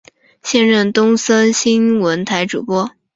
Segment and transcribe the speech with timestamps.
[0.41, 2.89] 现任东森新闻台主播。